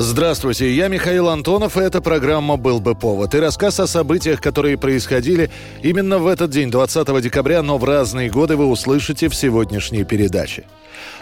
Здравствуйте, 0.00 0.72
я 0.72 0.86
Михаил 0.86 1.28
Антонов, 1.28 1.76
и 1.76 1.80
эта 1.80 2.00
программа 2.00 2.56
«Был 2.56 2.78
бы 2.78 2.94
повод». 2.94 3.34
И 3.34 3.40
рассказ 3.40 3.80
о 3.80 3.88
событиях, 3.88 4.40
которые 4.40 4.78
происходили 4.78 5.50
именно 5.82 6.20
в 6.20 6.28
этот 6.28 6.50
день, 6.50 6.70
20 6.70 7.20
декабря, 7.20 7.62
но 7.62 7.78
в 7.78 7.84
разные 7.84 8.30
годы 8.30 8.54
вы 8.56 8.66
услышите 8.66 9.28
в 9.28 9.34
сегодняшней 9.34 10.04
передаче. 10.04 10.66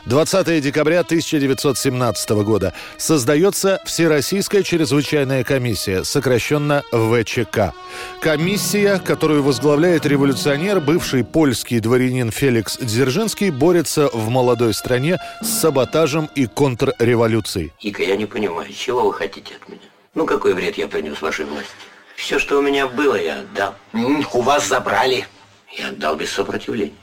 20 0.07 0.63
декабря 0.63 1.01
1917 1.01 2.31
года 2.45 2.73
создается 2.97 3.81
Всероссийская 3.85 4.63
чрезвычайная 4.63 5.43
комиссия, 5.43 6.05
сокращенно 6.05 6.83
ВЧК. 6.93 7.73
Комиссия, 8.21 8.99
которую 8.99 9.43
возглавляет 9.43 10.07
революционер, 10.07 10.81
бывший 10.81 11.25
польский 11.25 11.81
дворянин 11.81 12.31
Феликс 12.31 12.79
Дзержинский, 12.79 13.51
борется 13.51 14.09
в 14.13 14.29
молодой 14.29 14.75
стране 14.75 15.19
с 15.43 15.49
саботажем 15.49 16.31
и 16.35 16.47
контрреволюцией. 16.47 17.73
Ика, 17.81 18.03
я 18.03 18.17
не 18.17 18.27
понимаю, 18.27 18.66
чего 18.73 19.03
вы 19.03 19.13
хотите 19.13 19.55
от 19.57 19.69
меня? 19.69 19.81
Ну, 20.15 20.27
какой 20.27 20.55
вред 20.55 20.79
я 20.79 20.89
принес 20.89 21.21
вашей 21.21 21.45
власти? 21.45 21.71
Все, 22.17 22.39
что 22.39 22.59
у 22.59 22.63
меня 22.63 22.87
было, 22.87 23.15
я 23.17 23.41
отдал. 23.41 23.75
У 23.93 24.41
вас 24.41 24.67
забрали. 24.67 25.27
Я 25.73 25.89
отдал 25.89 26.17
без 26.17 26.31
сопротивления. 26.33 26.95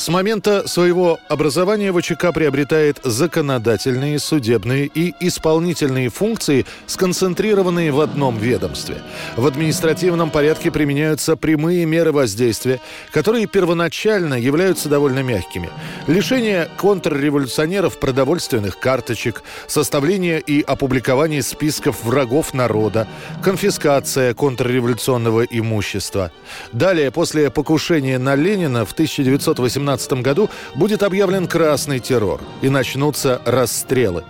С 0.00 0.08
момента 0.08 0.66
своего 0.66 1.20
образования 1.28 1.92
ВЧК 1.92 2.32
приобретает 2.32 3.00
законодательные, 3.04 4.18
судебные 4.18 4.86
и 4.86 5.12
исполнительные 5.20 6.08
функции, 6.08 6.64
сконцентрированные 6.86 7.92
в 7.92 8.00
одном 8.00 8.38
ведомстве. 8.38 8.96
В 9.36 9.46
административном 9.46 10.30
порядке 10.30 10.70
применяются 10.70 11.36
прямые 11.36 11.84
меры 11.84 12.12
воздействия, 12.12 12.80
которые 13.12 13.46
первоначально 13.46 14.40
являются 14.40 14.88
довольно 14.88 15.22
мягкими. 15.22 15.68
Лишение 16.06 16.70
контрреволюционеров 16.78 18.00
продовольственных 18.00 18.78
карточек, 18.78 19.42
составление 19.66 20.40
и 20.40 20.62
опубликование 20.62 21.42
списков 21.42 22.04
врагов 22.04 22.54
народа, 22.54 23.06
конфискация 23.42 24.32
контрреволюционного 24.32 25.42
имущества. 25.42 26.32
Далее, 26.72 27.10
после 27.10 27.50
покушения 27.50 28.18
на 28.18 28.34
Ленина 28.34 28.86
в 28.86 28.92
1918 28.92 29.89
2017 29.96 30.22
году 30.22 30.50
будет 30.74 31.02
объявлен 31.02 31.46
красный 31.46 31.98
террор 31.98 32.40
и 32.62 32.68
начнутся 32.68 33.40
расстрелы. 33.44 34.24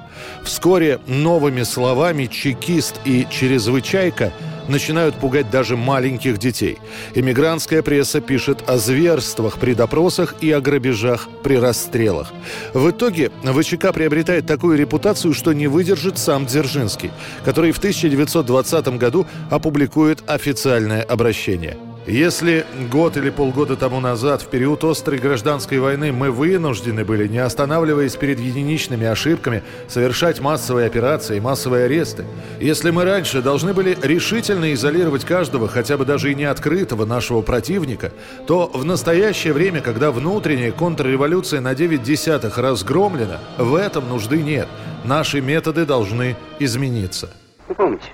Вскоре 0.44 1.00
новыми 1.06 1.62
словами 1.62 2.26
«чекист» 2.26 3.00
и 3.04 3.26
«чрезвычайка» 3.30 4.32
начинают 4.68 5.16
пугать 5.16 5.50
даже 5.50 5.76
маленьких 5.76 6.38
детей. 6.38 6.78
Эмигрантская 7.14 7.82
пресса 7.82 8.20
пишет 8.20 8.68
о 8.68 8.78
зверствах 8.78 9.58
при 9.58 9.74
допросах 9.74 10.36
и 10.40 10.50
о 10.52 10.60
грабежах 10.60 11.28
при 11.42 11.56
расстрелах. 11.56 12.32
В 12.72 12.90
итоге 12.90 13.30
ВЧК 13.42 13.92
приобретает 13.92 14.46
такую 14.46 14.78
репутацию, 14.78 15.34
что 15.34 15.52
не 15.52 15.66
выдержит 15.66 16.18
сам 16.18 16.46
Дзержинский, 16.46 17.10
который 17.44 17.72
в 17.72 17.78
1920 17.78 18.88
году 18.96 19.26
опубликует 19.50 20.22
официальное 20.28 21.02
обращение– 21.02 21.76
если 22.06 22.64
год 22.90 23.16
или 23.16 23.30
полгода 23.30 23.76
тому 23.76 24.00
назад, 24.00 24.42
в 24.42 24.46
период 24.46 24.82
острой 24.84 25.18
гражданской 25.18 25.78
войны, 25.78 26.12
мы 26.12 26.30
вынуждены 26.30 27.04
были, 27.04 27.28
не 27.28 27.38
останавливаясь 27.38 28.16
перед 28.16 28.40
единичными 28.40 29.06
ошибками, 29.06 29.62
совершать 29.86 30.40
массовые 30.40 30.86
операции, 30.86 31.40
массовые 31.40 31.84
аресты, 31.84 32.24
если 32.58 32.90
мы 32.90 33.04
раньше 33.04 33.42
должны 33.42 33.74
были 33.74 33.98
решительно 34.02 34.72
изолировать 34.72 35.24
каждого, 35.24 35.68
хотя 35.68 35.98
бы 35.98 36.04
даже 36.04 36.32
и 36.32 36.34
не 36.34 36.44
открытого 36.44 37.04
нашего 37.04 37.42
противника, 37.42 38.12
то 38.46 38.70
в 38.72 38.84
настоящее 38.84 39.52
время, 39.52 39.82
когда 39.82 40.10
внутренняя 40.10 40.72
контрреволюция 40.72 41.60
на 41.60 41.74
9 41.74 42.02
десятых 42.02 42.56
разгромлена, 42.56 43.40
в 43.58 43.74
этом 43.74 44.08
нужды 44.08 44.42
нет. 44.42 44.68
Наши 45.04 45.40
методы 45.40 45.84
должны 45.84 46.36
измениться. 46.58 47.30
Вы 47.68 47.74
помните, 47.74 48.04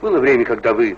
было 0.00 0.18
время, 0.18 0.44
когда 0.44 0.72
вы 0.72 0.96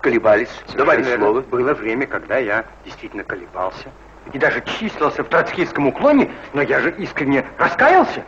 колебались, 0.00 0.48
давали 0.74 1.02
Совершенно 1.02 1.24
слово. 1.26 1.40
верно. 1.40 1.50
Было 1.50 1.74
время, 1.74 2.06
когда 2.06 2.38
я 2.38 2.64
действительно 2.84 3.24
колебался. 3.24 3.90
И 4.32 4.38
даже 4.38 4.62
числился 4.78 5.24
в 5.24 5.28
троцкистском 5.28 5.86
уклоне, 5.86 6.30
но 6.52 6.62
я 6.62 6.80
же 6.80 6.94
искренне 6.98 7.44
раскаялся. 7.58 8.24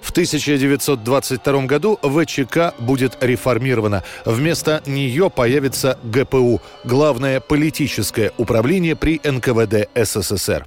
В 0.00 0.10
1922 0.10 1.66
году 1.66 1.98
ВЧК 2.02 2.74
будет 2.78 3.16
реформирована. 3.20 4.04
Вместо 4.24 4.82
нее 4.86 5.30
появится 5.30 5.98
ГПУ– 6.04 6.60
Главное 6.84 7.40
политическое 7.40 8.32
управление 8.38 8.94
при 8.94 9.20
НКВД 9.24 9.88
СССР. 9.94 10.66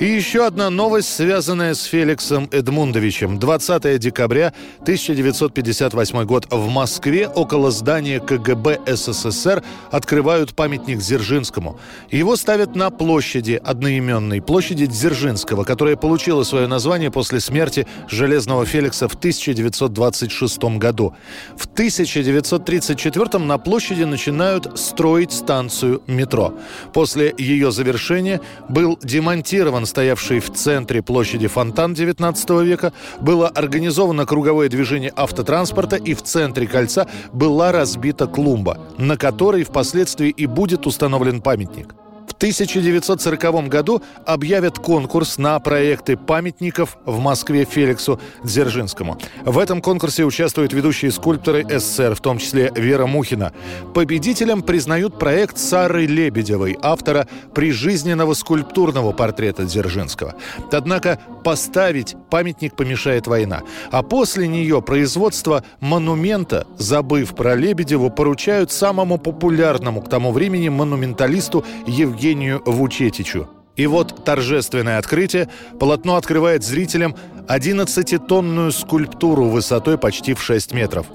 И 0.00 0.04
еще 0.04 0.46
одна 0.46 0.70
новость, 0.70 1.12
связанная 1.12 1.74
с 1.74 1.82
Феликсом 1.82 2.48
Эдмундовичем. 2.52 3.40
20 3.40 3.98
декабря 3.98 4.52
1958 4.82 6.24
год 6.24 6.46
в 6.52 6.68
Москве 6.68 7.26
около 7.26 7.72
здания 7.72 8.20
КГБ 8.20 8.78
СССР 8.86 9.64
открывают 9.90 10.54
памятник 10.54 11.00
Дзержинскому. 11.00 11.80
Его 12.12 12.36
ставят 12.36 12.76
на 12.76 12.90
площади, 12.90 13.60
одноименной 13.64 14.40
площади 14.40 14.86
Дзержинского, 14.86 15.64
которая 15.64 15.96
получила 15.96 16.44
свое 16.44 16.68
название 16.68 17.10
после 17.10 17.40
смерти 17.40 17.84
Железного 18.08 18.66
Феликса 18.66 19.08
в 19.08 19.14
1926 19.14 20.62
году. 20.78 21.16
В 21.56 21.66
1934 21.66 23.38
на 23.42 23.58
площади 23.58 24.04
начинают 24.04 24.78
строить 24.78 25.32
станцию 25.32 26.02
метро. 26.06 26.54
После 26.92 27.34
ее 27.36 27.72
завершения 27.72 28.40
был 28.68 28.96
демонтирован 29.02 29.87
стоявший 29.88 30.38
в 30.40 30.52
центре 30.52 31.02
площади 31.02 31.48
фонтан 31.48 31.94
19 31.94 32.50
века, 32.62 32.92
было 33.20 33.48
организовано 33.48 34.26
круговое 34.26 34.68
движение 34.68 35.12
автотранспорта 35.16 35.96
и 35.96 36.14
в 36.14 36.22
центре 36.22 36.66
кольца 36.66 37.08
была 37.32 37.72
разбита 37.72 38.26
клумба, 38.26 38.78
на 38.98 39.16
которой 39.16 39.64
впоследствии 39.64 40.30
и 40.30 40.46
будет 40.46 40.86
установлен 40.86 41.40
памятник. 41.40 41.94
В 42.38 42.40
1940 42.40 43.66
году 43.66 44.00
объявят 44.24 44.78
конкурс 44.78 45.38
на 45.38 45.58
проекты 45.58 46.16
памятников 46.16 46.96
в 47.04 47.18
Москве 47.18 47.64
Феликсу 47.64 48.20
Дзержинскому. 48.44 49.18
В 49.44 49.58
этом 49.58 49.82
конкурсе 49.82 50.22
участвуют 50.22 50.72
ведущие 50.72 51.10
скульпторы 51.10 51.66
СССР, 51.68 52.14
в 52.14 52.20
том 52.20 52.38
числе 52.38 52.70
Вера 52.76 53.06
Мухина. 53.06 53.52
Победителем 53.92 54.62
признают 54.62 55.18
проект 55.18 55.58
Сары 55.58 56.06
Лебедевой, 56.06 56.78
автора 56.80 57.26
прижизненного 57.56 58.34
скульптурного 58.34 59.10
портрета 59.10 59.64
Дзержинского. 59.64 60.36
Однако 60.70 61.18
поставить 61.42 62.14
памятник 62.30 62.76
помешает 62.76 63.26
война. 63.26 63.62
А 63.90 64.04
после 64.04 64.46
нее 64.46 64.80
производство 64.80 65.64
монумента, 65.80 66.68
забыв 66.76 67.34
про 67.34 67.56
Лебедеву, 67.56 68.10
поручают 68.10 68.70
самому 68.70 69.18
популярному 69.18 70.02
к 70.02 70.08
тому 70.08 70.30
времени 70.30 70.68
монументалисту 70.68 71.64
Евгению 71.88 72.27
Вучетичу. 72.64 73.48
И 73.76 73.86
вот 73.86 74.24
торжественное 74.24 74.98
открытие. 74.98 75.48
Полотно 75.78 76.16
открывает 76.16 76.64
зрителям 76.64 77.14
11-тонную 77.46 78.72
скульптуру 78.72 79.44
высотой 79.44 79.96
почти 79.96 80.34
в 80.34 80.42
6 80.42 80.72
метров. 80.74 81.06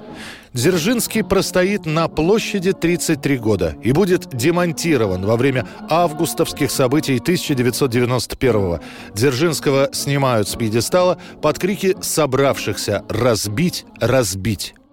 Дзержинский 0.54 1.22
простоит 1.22 1.84
на 1.84 2.08
площади 2.08 2.72
33 2.72 3.38
года 3.38 3.76
и 3.82 3.92
будет 3.92 4.34
демонтирован 4.34 5.26
во 5.26 5.36
время 5.36 5.66
августовских 5.90 6.70
событий 6.70 7.16
1991-го. 7.16 8.80
Дзержинского 9.14 9.90
снимают 9.92 10.48
с 10.48 10.54
пьедестала 10.54 11.18
под 11.42 11.58
крики 11.58 11.96
собравшихся 12.00 13.04
«Разбить! 13.08 13.84
Разбить!». 14.00 14.74
Разбить! 14.74 14.83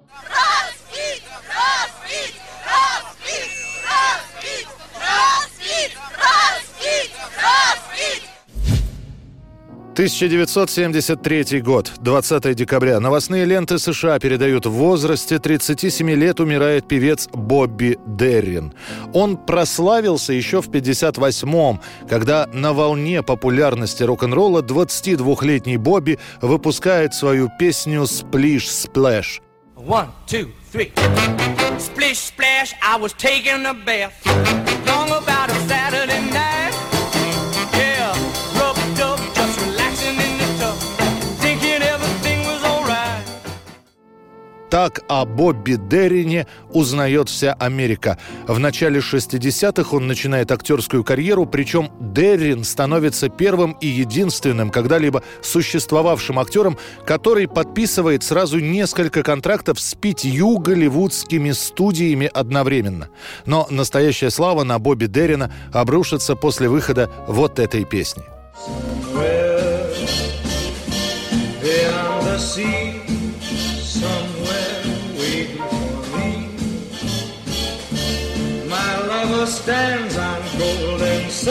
1973 9.94 11.62
год, 11.62 11.92
20 12.00 12.56
декабря. 12.56 13.00
Новостные 13.02 13.44
ленты 13.44 13.78
США 13.78 14.20
передают 14.20 14.66
в 14.66 14.72
возрасте 14.72 15.38
37 15.38 16.12
лет 16.12 16.40
умирает 16.40 16.88
певец 16.88 17.28
Бобби 17.34 18.00
Деррин. 18.08 18.74
Он 19.14 19.36
прославился 19.36 20.32
еще 20.32 20.62
в 20.62 20.70
58-м, 20.70 21.82
когда 22.08 22.48
на 22.54 22.72
волне 22.72 23.22
популярности 23.22 24.04
рок-н-ролла 24.04 24.62
22-летний 24.62 25.76
Бобби 25.76 26.20
выпускает 26.42 27.14
свою 27.14 27.50
песню 27.60 28.08
two, 30.28 30.52
three. 30.72 30.92
Splish 31.80 32.32
splash, 32.32 32.74
I 32.82 32.98
was 32.98 33.14
taking 33.14 33.66
a 33.66 33.74
bath. 33.74 34.14
Long 34.86 35.10
about 35.10 35.31
Так 44.72 45.02
о 45.10 45.26
Бобби 45.26 45.76
Деррине 45.76 46.48
узнает 46.72 47.28
вся 47.28 47.52
Америка. 47.60 48.18
В 48.48 48.58
начале 48.58 49.02
60-х 49.02 49.94
он 49.94 50.08
начинает 50.08 50.50
актерскую 50.50 51.04
карьеру, 51.04 51.46
причем 51.46 51.92
Деррин 52.00 52.64
становится 52.64 53.28
первым 53.28 53.74
и 53.82 53.88
единственным 53.88 54.70
когда-либо 54.70 55.24
существовавшим 55.42 56.40
актером, 56.40 56.78
который 57.06 57.50
подписывает 57.50 58.24
сразу 58.24 58.60
несколько 58.60 59.24
контрактов 59.24 59.78
с 59.78 59.94
пятью 59.94 60.58
голливудскими 60.58 61.52
студиями 61.52 62.32
одновременно. 62.34 63.10
Но 63.46 63.68
настоящая 63.70 64.30
слава 64.30 64.64
на 64.64 64.80
Бобби 64.80 65.08
Деррина 65.08 65.52
обрушится 65.74 66.38
после 66.38 66.70
выхода 66.70 67.10
вот 67.28 67.60
этой 67.60 67.84
песни. 67.84 68.24
beyond 71.62 72.26
the 72.26 72.40
sea, 72.40 73.04
somewhere 73.84 74.41
lover 79.42 79.52
stands 79.52 80.18
on 80.18 80.42
golden 80.60 81.30
sands 81.30 81.48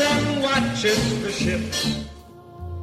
and 0.00 0.42
watches 0.42 1.22
the 1.22 1.30
ships. 1.30 1.86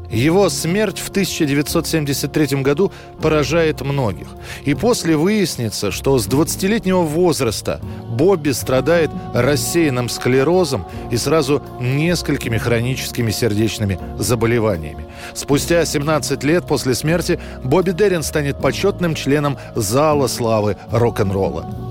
Его 0.09 0.49
смерть 0.49 0.99
в 0.99 1.07
1973 1.09 2.61
году 2.61 2.91
поражает 3.21 3.79
многих. 3.79 4.27
И 4.65 4.73
после 4.73 5.15
выяснится, 5.15 5.89
что 5.89 6.17
с 6.19 6.27
20-летнего 6.27 7.03
возраста 7.03 7.79
Бобби 8.09 8.51
страдает 8.51 9.09
рассеянным 9.33 10.09
склерозом 10.09 10.85
и 11.11 11.17
сразу 11.17 11.63
несколькими 11.79 12.57
хроническими 12.57 13.31
сердечными 13.31 13.99
заболеваниями. 14.19 15.05
Спустя 15.33 15.85
17 15.85 16.43
лет 16.43 16.67
после 16.67 16.93
смерти 16.93 17.39
Бобби 17.63 17.91
Дерин 17.91 18.23
станет 18.23 18.59
почетным 18.59 19.15
членом 19.15 19.57
Зала 19.75 20.27
славы 20.27 20.75
рок-н-ролла. 20.91 21.90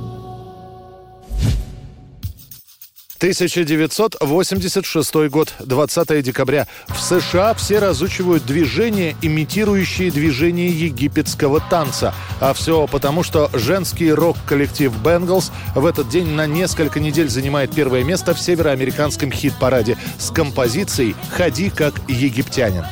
1986 3.20 5.14
год, 5.28 5.52
20 5.58 6.22
декабря. 6.22 6.66
В 6.88 6.98
США 6.98 7.52
все 7.52 7.78
разучивают 7.78 8.46
движения, 8.46 9.14
имитирующие 9.20 10.10
движение 10.10 10.70
египетского 10.70 11.60
танца. 11.60 12.14
А 12.40 12.54
все 12.54 12.86
потому, 12.86 13.22
что 13.22 13.50
женский 13.52 14.10
рок-коллектив 14.10 14.90
Bengals 15.04 15.50
в 15.74 15.84
этот 15.84 16.08
день 16.08 16.28
на 16.28 16.46
несколько 16.46 16.98
недель 16.98 17.28
занимает 17.28 17.74
первое 17.74 18.04
место 18.04 18.32
в 18.32 18.40
североамериканском 18.40 19.30
хит-параде 19.30 19.98
с 20.18 20.30
композицией 20.30 21.14
«Ходи 21.30 21.68
как 21.68 22.00
египтянин». 22.08 22.86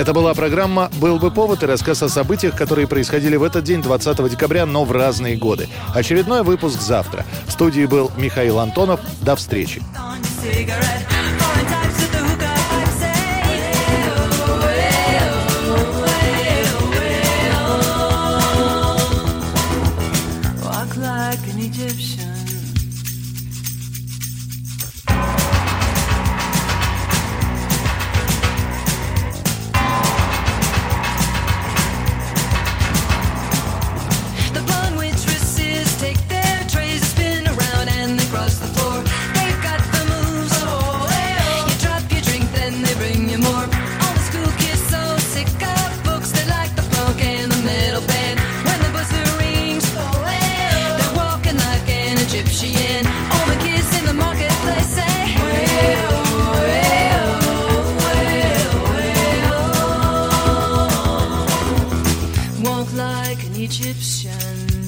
Это 0.00 0.14
была 0.14 0.32
программа 0.32 0.90
«Был 0.98 1.18
бы 1.18 1.30
повод» 1.30 1.62
и 1.62 1.66
рассказ 1.66 2.02
о 2.02 2.08
событиях, 2.08 2.56
которые 2.56 2.88
происходили 2.88 3.36
в 3.36 3.42
этот 3.42 3.64
день, 3.64 3.82
20 3.82 4.30
декабря, 4.30 4.64
но 4.64 4.84
в 4.84 4.92
разные 4.92 5.36
годы. 5.36 5.68
Очередной 5.94 6.42
выпуск 6.42 6.80
завтра. 6.80 7.26
В 7.46 7.52
студии 7.52 7.84
был 7.84 8.10
Михаил 8.16 8.60
Антонов. 8.60 9.00
До 9.20 9.36
встречи. 9.36 9.82
Walk 9.94 11.09
ocean. 64.26 64.79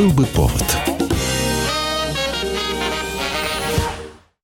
Был 0.00 0.08
бы 0.12 0.24
повод. 0.24 0.79